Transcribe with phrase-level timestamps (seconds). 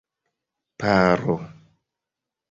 [0.79, 1.35] paro